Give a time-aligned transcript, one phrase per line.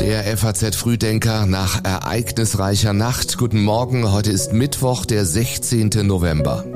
[0.00, 3.38] Der FAZ Frühdenker nach ereignisreicher Nacht.
[3.38, 5.88] Guten Morgen, heute ist Mittwoch, der 16.
[6.06, 6.66] November.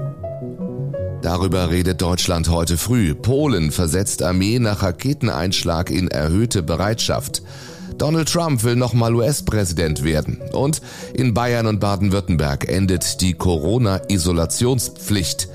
[1.20, 3.14] Darüber redet Deutschland heute früh.
[3.14, 7.42] Polen versetzt Armee nach Raketeneinschlag in erhöhte Bereitschaft.
[7.98, 10.40] Donald Trump will nochmal US-Präsident werden.
[10.52, 10.80] Und
[11.12, 15.50] in Bayern und Baden-Württemberg endet die Corona-Isolationspflicht.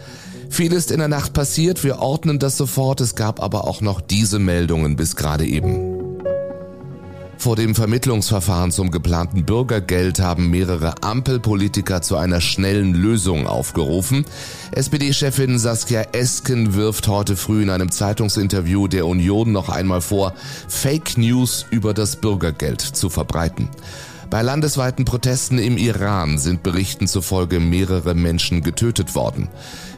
[0.52, 4.02] Viel ist in der Nacht passiert, wir ordnen das sofort, es gab aber auch noch
[4.02, 6.20] diese Meldungen bis gerade eben.
[7.38, 14.26] Vor dem Vermittlungsverfahren zum geplanten Bürgergeld haben mehrere Ampelpolitiker zu einer schnellen Lösung aufgerufen.
[14.74, 20.34] SPD-Chefin Saskia Esken wirft heute früh in einem Zeitungsinterview der Union noch einmal vor,
[20.68, 23.70] Fake News über das Bürgergeld zu verbreiten.
[24.32, 29.50] Bei landesweiten Protesten im Iran sind Berichten zufolge mehrere Menschen getötet worden.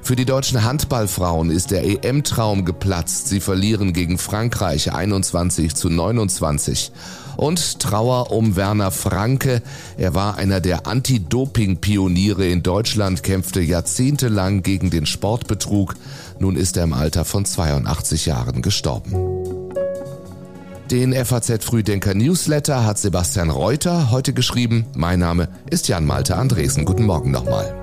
[0.01, 3.27] Für die deutschen Handballfrauen ist der EM-Traum geplatzt.
[3.27, 6.91] Sie verlieren gegen Frankreich 21 zu 29.
[7.38, 9.61] Und Trauer um Werner Franke.
[9.97, 15.93] Er war einer der Anti-Doping-Pioniere in Deutschland, kämpfte jahrzehntelang gegen den Sportbetrug.
[16.39, 19.42] Nun ist er im Alter von 82 Jahren gestorben.
[20.94, 24.86] Den FAZ Frühdenker Newsletter hat Sebastian Reuter heute geschrieben.
[24.95, 26.86] Mein Name ist Jan Malte Andresen.
[26.86, 27.83] Guten Morgen nochmal.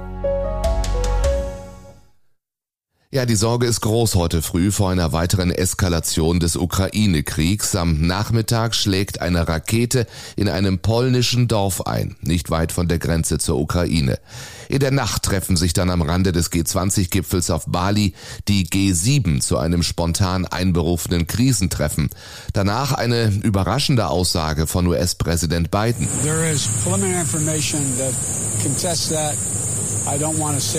[3.13, 7.75] Ja, die Sorge ist groß heute früh vor einer weiteren Eskalation des Ukraine-Kriegs.
[7.75, 13.39] Am Nachmittag schlägt eine Rakete in einem polnischen Dorf ein, nicht weit von der Grenze
[13.39, 14.21] zur Ukraine.
[14.69, 18.15] In der Nacht treffen sich dann am Rande des G20-Gipfels auf Bali
[18.47, 22.11] die G7 zu einem spontan einberufenen Krisentreffen.
[22.53, 26.07] Danach eine überraschende Aussage von US-Präsident Biden.
[26.23, 28.15] There is preliminary information that
[28.63, 29.35] contests that.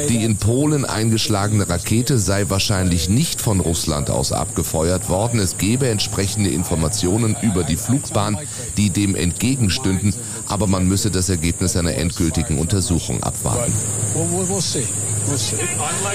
[0.09, 5.39] Die in Polen eingeschlagene Rakete sei wahrscheinlich nicht von Russland aus abgefeuert worden.
[5.39, 8.37] Es gebe entsprechende Informationen über die Flugbahn,
[8.77, 10.13] die dem entgegenstünden,
[10.47, 13.73] aber man müsse das Ergebnis einer endgültigen Untersuchung abwarten.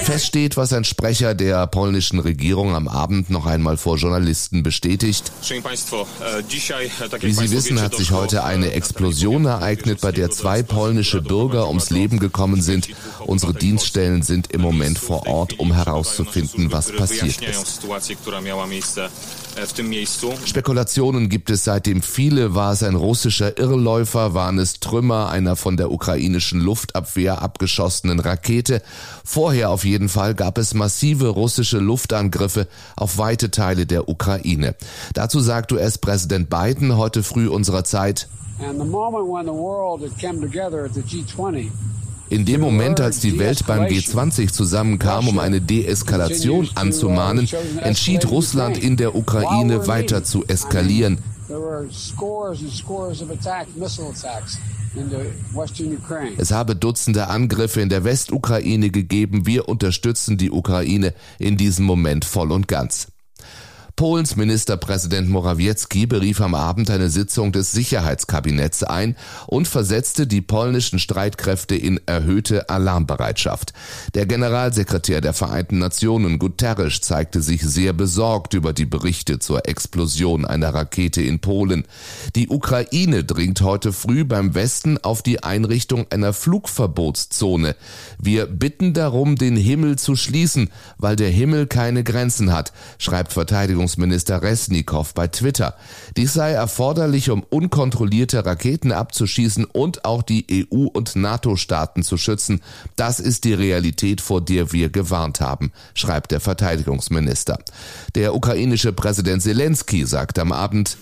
[0.03, 5.31] Fest steht, was ein Sprecher der polnischen Regierung am Abend noch einmal vor Journalisten bestätigt.
[7.21, 11.89] Wie Sie wissen, hat sich heute eine Explosion ereignet, bei der zwei polnische Bürger ums
[11.89, 12.89] Leben gekommen sind.
[13.25, 17.81] Unsere Dienststellen sind im Moment vor Ort, um herauszufinden, was passiert ist.
[20.45, 22.53] Spekulationen gibt es seitdem viele.
[22.53, 24.35] War es ein russischer Irrläufer?
[24.35, 28.83] Waren es Trümmer einer von der ukrainischen Luftabwehr abgeschossenen Rakete?
[29.25, 34.75] Vorher auf jeden Fall gab es massive russische Luftangriffe auf weite Teile der Ukraine.
[35.13, 38.27] Dazu sagt US-Präsident Biden heute früh unserer Zeit,
[38.59, 41.69] And the moment when the world had come together at the G20
[42.29, 47.47] in dem Moment, als die Welt beim G20 zusammenkam, um eine Deeskalation anzumahnen,
[47.81, 51.19] entschied Russland in der Ukraine weiter zu eskalieren.
[56.37, 59.45] Es habe Dutzende Angriffe in der Westukraine gegeben.
[59.45, 63.07] Wir unterstützen die Ukraine in diesem Moment voll und ganz.
[63.97, 69.15] Polens Ministerpräsident Morawiecki berief am Abend eine Sitzung des Sicherheitskabinetts ein
[69.47, 73.73] und versetzte die polnischen Streitkräfte in erhöhte Alarmbereitschaft.
[74.13, 80.45] Der Generalsekretär der Vereinten Nationen Guterres zeigte sich sehr besorgt über die Berichte zur Explosion
[80.45, 81.83] einer Rakete in Polen.
[82.35, 87.75] Die Ukraine dringt heute früh beim Westen auf die Einrichtung einer Flugverbotszone.
[88.19, 90.69] Wir bitten darum, den Himmel zu schließen,
[90.99, 95.75] weil der Himmel keine Grenzen hat, schreibt Verteidigungs Verteidigungsminister Resnikow bei Twitter.
[96.17, 102.61] Dies sei erforderlich, um unkontrollierte Raketen abzuschießen und auch die EU- und NATO-Staaten zu schützen.
[102.95, 107.59] Das ist die Realität, vor der wir gewarnt haben, schreibt der Verteidigungsminister.
[108.15, 110.97] Der ukrainische Präsident Zelensky sagt am Abend,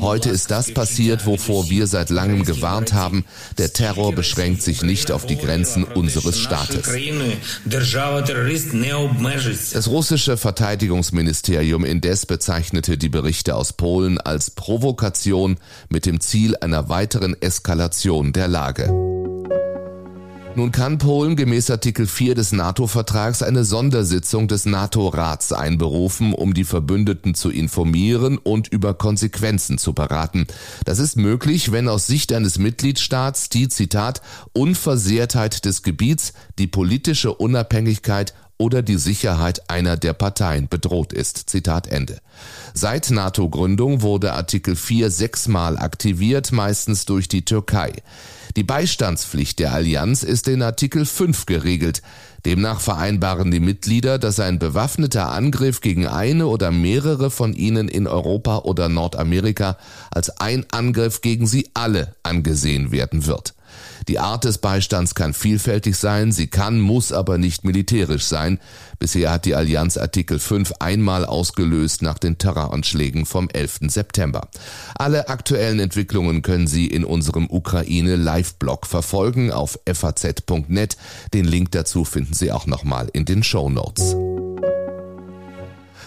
[0.00, 3.24] Heute ist das passiert, wovor wir seit langem gewarnt haben.
[3.58, 6.88] Der Terror beschränkt sich nicht auf die Grenzen unseres Staates.
[9.72, 15.56] Das russische Verteidigungsministerium indes bezeichnete die Berichte aus Polen als Provokation
[15.88, 19.13] mit dem Ziel einer weiteren Eskalation der Lage.
[20.56, 26.62] Nun kann Polen gemäß Artikel 4 des NATO-Vertrags eine Sondersitzung des NATO-Rats einberufen, um die
[26.62, 30.46] Verbündeten zu informieren und über Konsequenzen zu beraten.
[30.84, 34.22] Das ist möglich, wenn aus Sicht eines Mitgliedstaats die, Zitat,
[34.52, 41.50] Unversehrtheit des Gebiets, die politische Unabhängigkeit oder die Sicherheit einer der Parteien bedroht ist.
[41.50, 42.20] Zitat Ende.
[42.72, 47.92] Seit NATO-Gründung wurde Artikel 4 sechsmal aktiviert, meistens durch die Türkei.
[48.56, 52.02] Die Beistandspflicht der Allianz ist in Artikel 5 geregelt.
[52.46, 58.06] Demnach vereinbaren die Mitglieder, dass ein bewaffneter Angriff gegen eine oder mehrere von ihnen in
[58.06, 59.76] Europa oder Nordamerika
[60.12, 63.54] als ein Angriff gegen sie alle angesehen werden wird.
[64.08, 68.58] Die Art des Beistands kann vielfältig sein, sie kann, muss aber nicht militärisch sein.
[68.98, 73.80] Bisher hat die Allianz Artikel 5 einmal ausgelöst nach den Terroranschlägen vom 11.
[73.88, 74.48] September.
[74.94, 80.96] Alle aktuellen Entwicklungen können Sie in unserem Ukraine Live-Blog verfolgen auf faz.net.
[81.32, 84.16] Den Link dazu finden Sie auch nochmal in den Show Notes.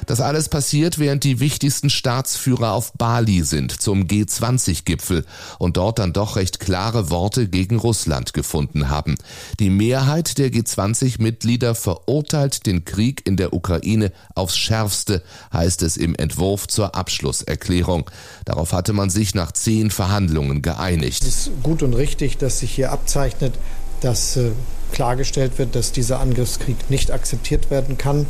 [0.06, 5.26] Das alles passiert, während die wichtigsten Staatsführer auf Bali sind zum G20-Gipfel
[5.60, 9.16] und dort dann doch recht klare Worte gegen Russland gefunden haben.
[9.60, 16.16] Die Mehrheit der G20-Mitglieder verurteilt den Krieg in der Ukraine aufs Schärfste, heißt es im
[16.16, 18.10] Entwurf zur Abschlusserklärung.
[18.46, 21.24] Darauf hatte man sich nach zehn Verhandlungen geeinigt.
[21.24, 23.54] Es ist gut und richtig, dass sich hier abzeichnet,
[24.02, 24.52] dass äh,
[24.92, 28.26] klargestellt wird, dass dieser Angriffskrieg nicht akzeptiert werden kann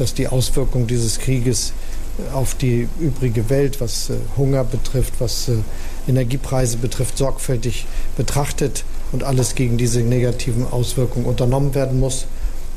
[0.00, 1.74] dass die Auswirkungen dieses Krieges
[2.18, 5.56] äh, auf die übrige Welt, was äh, Hunger betrifft, was äh,
[6.08, 7.86] Energiepreise betrifft, sorgfältig
[8.16, 12.26] betrachtet und alles gegen diese negativen Auswirkungen unternommen werden muss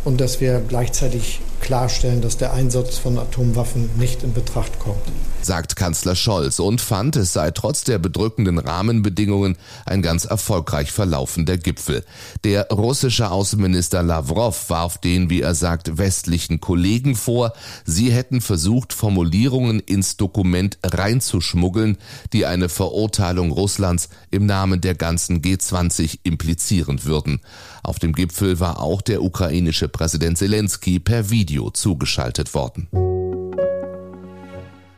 [0.03, 5.07] und dass wir gleichzeitig klarstellen, dass der Einsatz von Atomwaffen nicht in Betracht kommt.
[5.43, 11.57] Sagt Kanzler Scholz und fand, es sei trotz der bedrückenden Rahmenbedingungen ein ganz erfolgreich verlaufender
[11.57, 12.05] Gipfel.
[12.45, 17.51] Der russische Außenminister Lavrov warf den, wie er sagt, westlichen Kollegen vor,
[17.83, 21.97] sie hätten versucht, Formulierungen ins Dokument reinzuschmuggeln,
[22.31, 27.41] die eine Verurteilung Russlands im Namen der ganzen G20 implizieren würden.
[27.83, 32.87] Auf dem Gipfel war auch der ukrainische Präsident Zelensky per Video zugeschaltet worden.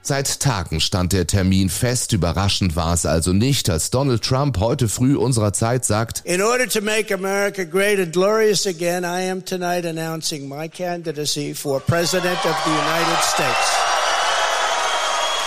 [0.08, 2.14] Seit Tagen stand der Termin fest.
[2.14, 6.70] Überraschend war es also nicht, als Donald Trump heute früh unserer Zeit sagt, In order
[6.70, 12.38] to make America great and glorious again, I am tonight announcing my candidacy for President
[12.46, 13.72] of the United States.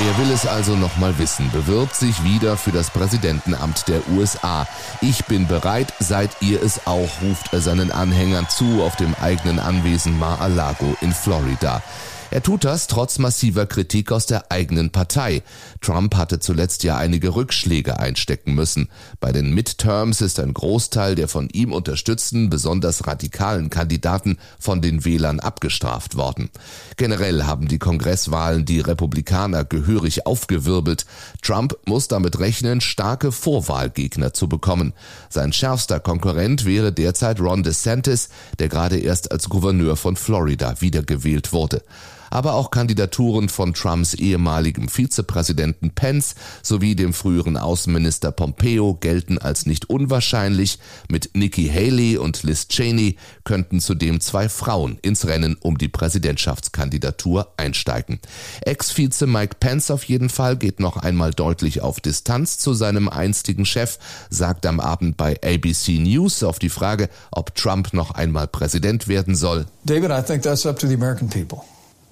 [0.01, 4.67] Er will es also nochmal wissen, bewirbt sich wieder für das Präsidentenamt der USA.
[5.01, 9.61] Ich bin bereit, seid ihr es auch, ruft er seinen Anhängern zu auf dem eigenen
[9.61, 11.81] Anwesen Mar-a-Lago in Florida.
[12.31, 15.43] Er tut das trotz massiver Kritik aus der eigenen Partei.
[15.81, 18.91] Trump hatte zuletzt ja einige Rückschläge einstecken müssen.
[19.19, 25.07] Bei den Midterms ist ein Großteil der von ihm unterstützten, besonders radikalen Kandidaten von den
[25.07, 26.51] Wählern abgestraft worden.
[26.99, 31.07] Generell haben die Kongresswahlen die Republikaner gehörig aufgewirbelt.
[31.41, 34.93] Trump muss damit rechnen, starke Vorwahlgegner zu bekommen.
[35.31, 38.29] Sein schärfster Konkurrent wäre derzeit Ron DeSantis,
[38.59, 41.83] der gerade erst als Gouverneur von Florida wiedergewählt wurde
[42.31, 49.67] aber auch Kandidaturen von Trumps ehemaligem Vizepräsidenten Pence sowie dem früheren Außenminister Pompeo gelten als
[49.67, 50.79] nicht unwahrscheinlich.
[51.09, 57.53] Mit Nikki Haley und Liz Cheney könnten zudem zwei Frauen ins Rennen um die Präsidentschaftskandidatur
[57.57, 58.21] einsteigen.
[58.63, 63.65] Ex-Vize Mike Pence auf jeden Fall geht noch einmal deutlich auf Distanz zu seinem einstigen
[63.65, 63.99] Chef,
[64.31, 69.35] sagt am Abend bei ABC News auf die Frage, ob Trump noch einmal Präsident werden
[69.35, 69.67] soll.
[69.85, 71.63] David, I think that's up to the American people.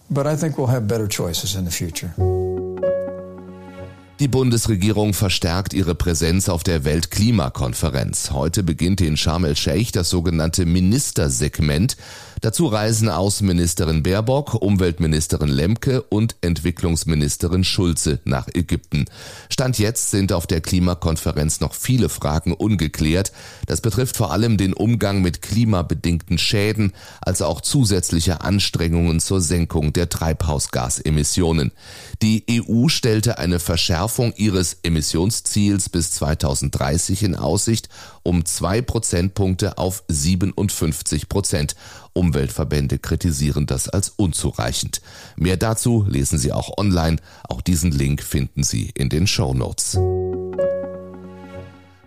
[0.09, 2.13] But I think we'll have better choices in the future.
[4.19, 8.31] Die Bundesregierung verstärkt ihre Präsenz auf der Weltklimakonferenz.
[8.31, 11.99] Heute beginnt in Sharm el-Sheikh das sogenannte Ministersegment.
[12.41, 19.07] Dazu reisen Außenministerin Baerbock, Umweltministerin Lemke und Entwicklungsministerin Schulze nach Ägypten.
[19.49, 23.33] Stand jetzt sind auf der Klimakonferenz noch viele Fragen ungeklärt.
[23.67, 29.93] Das betrifft vor allem den Umgang mit klimabedingten Schäden, als auch zusätzliche Anstrengungen zur Senkung
[29.93, 31.73] der Treibhausgasemissionen.
[32.23, 37.89] Die EU stellte eine Verschärfung ihres Emissionsziels bis 2030 in Aussicht
[38.27, 41.77] um zwei Prozentpunkte auf 57 Prozent.
[42.13, 45.01] Umweltverbände kritisieren das als unzureichend.
[45.37, 47.19] Mehr dazu lesen Sie auch online.
[47.49, 49.97] Auch diesen Link finden Sie in den Show Notes.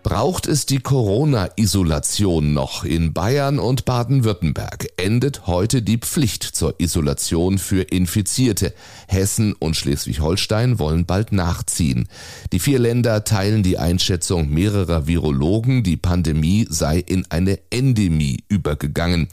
[0.09, 4.87] Braucht es die Corona-Isolation noch in Bayern und Baden-Württemberg?
[4.97, 8.73] Endet heute die Pflicht zur Isolation für Infizierte.
[9.07, 12.07] Hessen und Schleswig-Holstein wollen bald nachziehen.
[12.51, 19.27] Die vier Länder teilen die Einschätzung mehrerer Virologen, die Pandemie sei in eine Endemie übergegangen.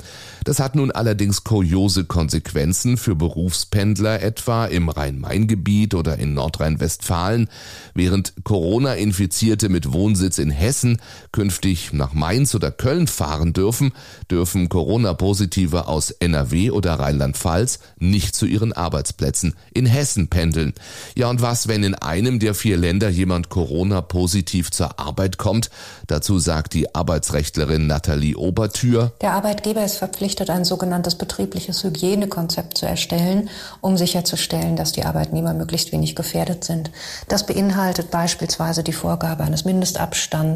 [0.45, 7.49] Das hat nun allerdings kuriose Konsequenzen für Berufspendler etwa im Rhein-Main-Gebiet oder in Nordrhein-Westfalen.
[7.95, 13.93] Während Corona-Infizierte mit Wohnsitz in Hessen Hessen künftig nach Mainz oder Köln fahren dürfen,
[14.29, 20.75] dürfen Corona-Positive aus NRW oder Rheinland-Pfalz nicht zu ihren Arbeitsplätzen in Hessen pendeln.
[21.15, 25.71] Ja, und was, wenn in einem der vier Länder jemand Corona-positiv zur Arbeit kommt?
[26.09, 29.13] Dazu sagt die Arbeitsrechtlerin Nathalie Obertür.
[29.21, 35.55] Der Arbeitgeber ist verpflichtet, ein sogenanntes betriebliches Hygienekonzept zu erstellen, um sicherzustellen, dass die Arbeitnehmer
[35.55, 36.91] möglichst wenig gefährdet sind.
[37.29, 40.56] Das beinhaltet beispielsweise die Vorgabe eines Mindestabstands,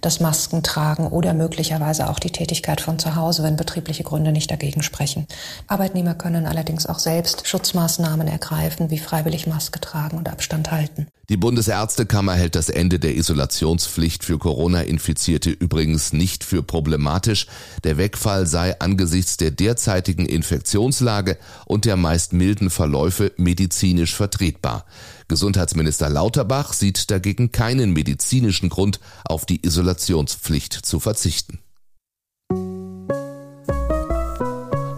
[0.00, 4.82] das Maskentragen oder möglicherweise auch die Tätigkeit von zu Hause, wenn betriebliche Gründe nicht dagegen
[4.82, 5.26] sprechen.
[5.66, 11.06] Arbeitnehmer können allerdings auch selbst Schutzmaßnahmen ergreifen, wie freiwillig Maske tragen und Abstand halten.
[11.30, 17.46] Die Bundesärztekammer hält das Ende der Isolationspflicht für Corona-Infizierte übrigens nicht für problematisch.
[17.84, 24.86] Der Wegfall sei angesichts der derzeitigen Infektionslage und der meist milden Verläufe medizinisch vertretbar.
[25.28, 31.60] Gesundheitsminister Lauterbach sieht dagegen keinen medizinischen Grund, auf die Isolationspflicht zu verzichten.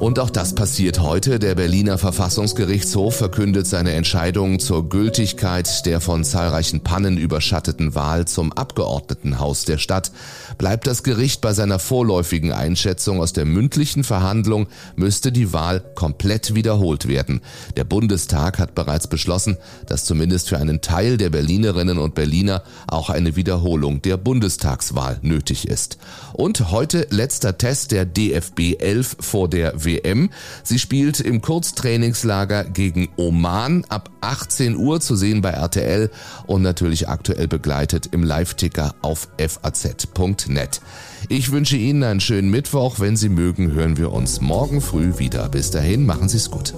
[0.02, 1.38] Und auch das passiert heute.
[1.38, 8.52] Der Berliner Verfassungsgerichtshof verkündet seine Entscheidung zur Gültigkeit der von zahlreichen Pannen überschatteten Wahl zum
[8.52, 10.11] Abgeordnetenhaus der Stadt.
[10.59, 14.66] Bleibt das Gericht bei seiner vorläufigen Einschätzung aus der mündlichen Verhandlung,
[14.97, 17.40] müsste die Wahl komplett wiederholt werden.
[17.76, 19.56] Der Bundestag hat bereits beschlossen,
[19.87, 25.68] dass zumindest für einen Teil der Berlinerinnen und Berliner auch eine Wiederholung der Bundestagswahl nötig
[25.68, 25.99] ist.
[26.32, 29.92] Und heute letzter Test der DFB 11 vor der WM.
[29.93, 30.31] WM.
[30.63, 36.11] Sie spielt im Kurztrainingslager gegen Oman ab 18 Uhr zu sehen bei RTL
[36.47, 40.81] und natürlich aktuell begleitet im Live-Ticker auf faz.net.
[41.29, 42.99] Ich wünsche Ihnen einen schönen Mittwoch.
[42.99, 45.49] Wenn Sie mögen, hören wir uns morgen früh wieder.
[45.49, 46.75] Bis dahin, machen Sie es gut.